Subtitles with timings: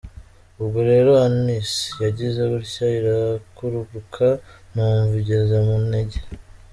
[0.61, 1.71] Ubwo rero anus
[2.03, 4.27] yagize gutya irakururuka
[4.73, 6.19] numva igeze mu ntege.